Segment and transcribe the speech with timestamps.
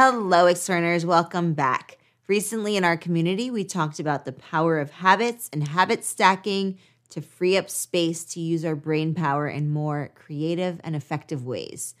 [0.00, 1.04] Hello, Explearners.
[1.04, 1.98] Welcome back.
[2.28, 6.78] Recently in our community, we talked about the power of habits and habit stacking
[7.08, 11.96] to free up space to use our brain power in more creative and effective ways.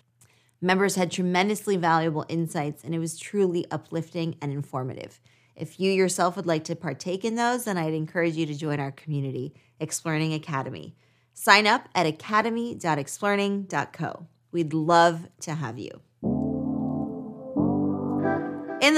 [0.60, 5.18] Members had tremendously valuable insights, and it was truly uplifting and informative.
[5.56, 8.78] If you yourself would like to partake in those, then I'd encourage you to join
[8.78, 10.94] our community, Explearning Academy.
[11.34, 14.26] Sign up at academy.explearning.co.
[14.52, 16.00] We'd love to have you.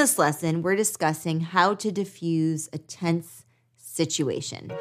[0.01, 3.45] This lesson, we're discussing how to diffuse a tense
[3.77, 4.73] situation.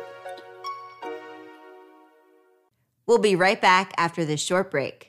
[3.06, 5.09] We'll be right back after this short break.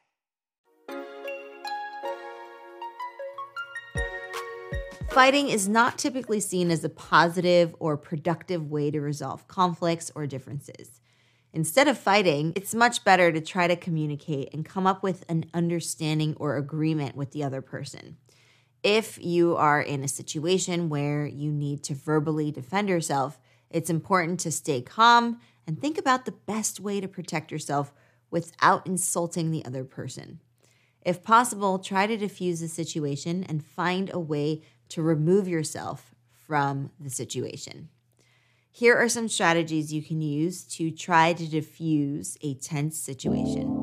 [5.11, 10.25] Fighting is not typically seen as a positive or productive way to resolve conflicts or
[10.25, 11.01] differences.
[11.51, 15.47] Instead of fighting, it's much better to try to communicate and come up with an
[15.53, 18.15] understanding or agreement with the other person.
[18.83, 23.37] If you are in a situation where you need to verbally defend yourself,
[23.69, 27.93] it's important to stay calm and think about the best way to protect yourself
[28.29, 30.39] without insulting the other person.
[31.01, 36.13] If possible, try to diffuse the situation and find a way to remove yourself
[36.47, 37.89] from the situation.
[38.69, 43.77] Here are some strategies you can use to try to diffuse a tense situation.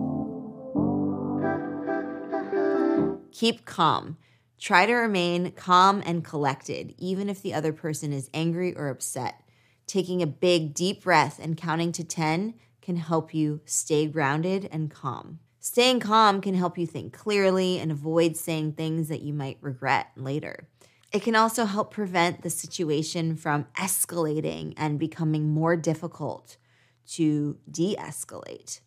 [3.32, 4.16] Keep calm.
[4.58, 9.42] Try to remain calm and collected, even if the other person is angry or upset.
[9.86, 14.90] Taking a big, deep breath and counting to 10 can help you stay grounded and
[14.90, 15.38] calm.
[15.60, 20.08] Staying calm can help you think clearly and avoid saying things that you might regret
[20.16, 20.68] later.
[21.12, 26.58] It can also help prevent the situation from escalating and becoming more difficult
[27.12, 28.80] to de escalate.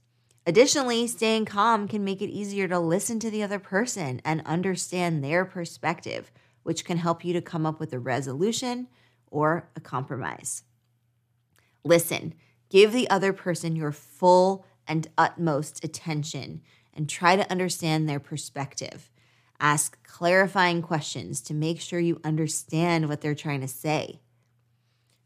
[0.46, 5.24] Additionally, staying calm can make it easier to listen to the other person and understand
[5.24, 6.32] their perspective,
[6.64, 8.88] which can help you to come up with a resolution
[9.28, 10.64] or a compromise.
[11.84, 12.36] Listen,
[12.70, 16.62] give the other person your full and utmost attention
[16.94, 19.10] and try to understand their perspective.
[19.62, 24.20] Ask clarifying questions to make sure you understand what they're trying to say.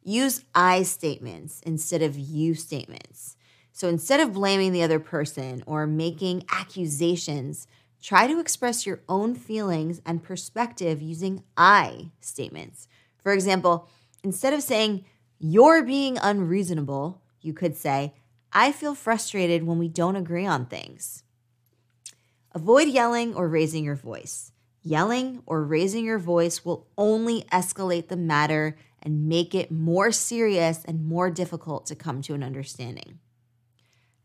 [0.03, 3.37] Use I statements instead of you statements.
[3.71, 7.65] So instead of blaming the other person or making accusations,
[8.01, 12.87] try to express your own feelings and perspective using I statements.
[13.23, 13.89] For example,
[14.23, 15.05] instead of saying,
[15.39, 18.13] you're being unreasonable, you could say,
[18.53, 21.23] I feel frustrated when we don't agree on things.
[22.55, 24.53] Avoid yelling or raising your voice.
[24.81, 30.85] Yelling or raising your voice will only escalate the matter and make it more serious
[30.85, 33.19] and more difficult to come to an understanding.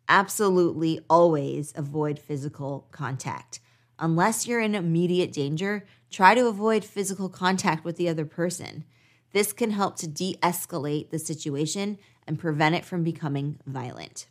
[0.09, 3.59] Absolutely always avoid physical contact.
[3.99, 8.85] Unless you're in immediate danger, try to avoid physical contact with the other person.
[9.33, 11.99] This can help to de escalate the situation
[12.29, 14.29] and prevent it from becoming violent.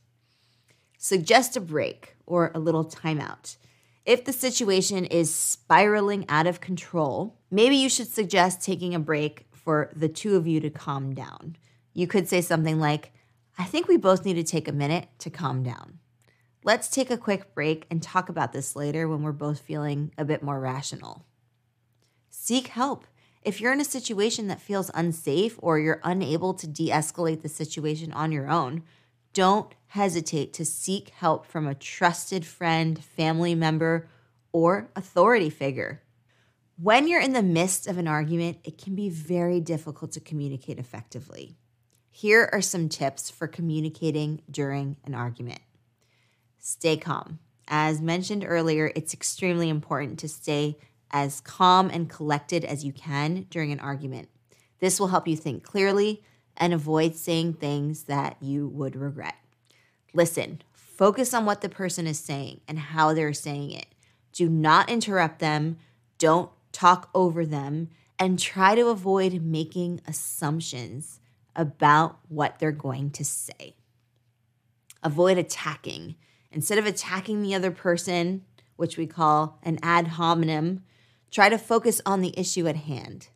[0.98, 3.58] Suggest a break or a little timeout.
[4.06, 9.46] If the situation is spiraling out of control, maybe you should suggest taking a break
[9.52, 11.58] for the two of you to calm down.
[11.94, 13.12] You could say something like,
[13.58, 16.00] I think we both need to take a minute to calm down.
[16.64, 20.26] Let's take a quick break and talk about this later when we're both feeling a
[20.26, 21.26] bit more rational.
[22.30, 23.06] Seek help.
[23.42, 27.50] If you're in a situation that feels unsafe or you're unable to de escalate the
[27.50, 28.84] situation on your own,
[29.40, 34.06] don't hesitate to seek help from a trusted friend, family member,
[34.52, 36.02] or authority figure.
[36.76, 40.78] When you're in the midst of an argument, it can be very difficult to communicate
[40.78, 41.56] effectively.
[42.12, 45.62] Here are some tips for communicating during an argument.
[46.58, 47.40] Stay calm.
[47.66, 50.78] As mentioned earlier, it's extremely important to stay
[51.12, 54.28] as calm and collected as you can during an argument.
[54.80, 56.24] This will help you think clearly
[56.60, 59.36] and avoid saying things that you would regret.
[60.14, 63.88] Listen, focus on what the person is saying and how they're saying it.
[64.34, 65.78] Do not interrupt them,
[66.18, 71.20] don't talk over them, and try to avoid making assumptions
[71.56, 73.76] about what they're going to say.
[75.02, 76.16] Avoid attacking.
[76.52, 78.44] Instead of attacking the other person,
[78.76, 80.84] which we call an ad hominem,
[81.32, 83.30] try to focus on the issue at hand.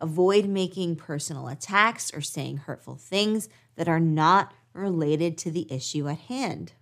[0.00, 6.08] Avoid making personal attacks or saying hurtful things that are not related to the issue
[6.08, 6.72] at hand.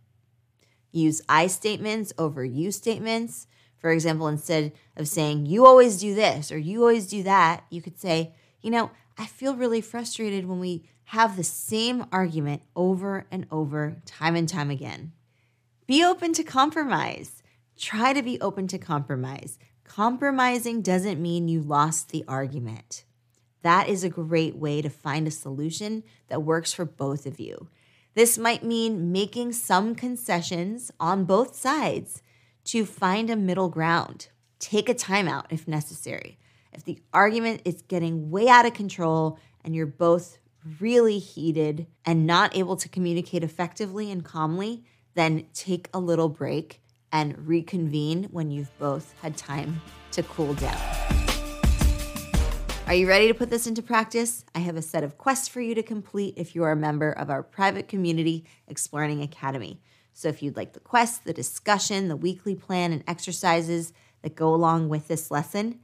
[0.93, 3.47] Use I statements over you statements.
[3.79, 7.81] For example, instead of saying, you always do this or you always do that, you
[7.81, 13.27] could say, you know, I feel really frustrated when we have the same argument over
[13.31, 15.13] and over, time and time again.
[15.87, 17.43] Be open to compromise.
[17.77, 19.59] Try to be open to compromise.
[19.85, 23.05] Compromising doesn't mean you lost the argument.
[23.63, 27.69] That is a great way to find a solution that works for both of you.
[28.15, 32.23] This might mean making some concessions on both sides
[32.65, 34.29] to find a middle ground.
[34.59, 36.39] Take a timeout if necessary.
[36.73, 40.39] If the argument is getting way out of control and you're both
[40.81, 44.85] really heated and not able to communicate effectively and calmly,
[45.15, 49.81] then take a little break and reconvene when you've both had time
[50.13, 51.18] to cool down.
[52.89, 54.47] Are you ready to put this into practice?
[54.55, 57.13] I have a set of quests for you to complete if you are a member
[57.13, 59.83] of our private community, Explearning Academy.
[60.15, 63.93] So if you'd like the quest, the discussion, the weekly plan, and exercises
[64.23, 65.81] that go along with this lesson,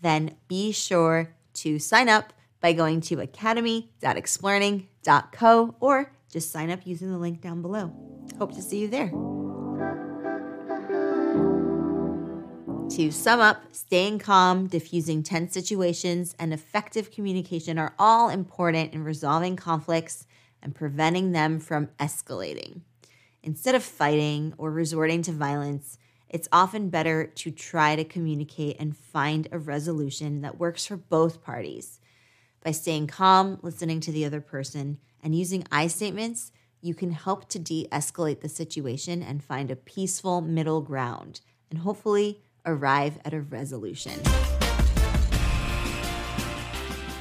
[0.00, 2.32] then be sure to sign up
[2.62, 7.92] by going to academy.explearning.co or just sign up using the link down below.
[8.38, 9.12] Hope to see you there.
[12.90, 19.04] To sum up, staying calm, diffusing tense situations, and effective communication are all important in
[19.04, 20.26] resolving conflicts
[20.62, 22.82] and preventing them from escalating.
[23.42, 25.98] Instead of fighting or resorting to violence,
[26.30, 31.42] it's often better to try to communicate and find a resolution that works for both
[31.42, 32.00] parties.
[32.64, 37.48] By staying calm, listening to the other person, and using I statements, you can help
[37.50, 41.40] to de escalate the situation and find a peaceful middle ground
[41.70, 44.20] and hopefully arrive at a resolution.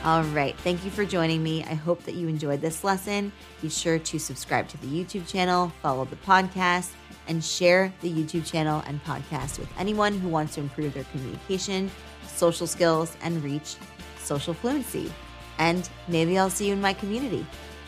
[0.03, 0.55] All right.
[0.59, 1.63] Thank you for joining me.
[1.63, 3.31] I hope that you enjoyed this lesson.
[3.61, 6.91] Be sure to subscribe to the YouTube channel, follow the podcast,
[7.27, 11.89] and share the YouTube channel and podcast with anyone who wants to improve their communication,
[12.27, 13.77] social skills, and reach
[14.19, 15.11] social fluency.
[15.57, 17.43] And maybe I'll see you in my community.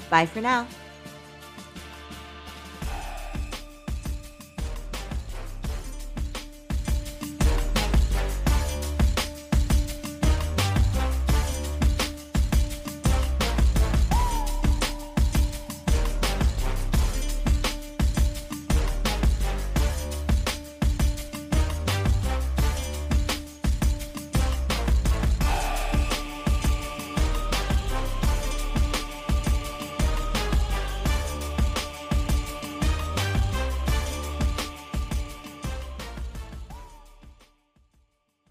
[0.10, 0.66] Bye for now.